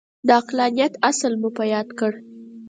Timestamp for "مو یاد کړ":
1.41-2.11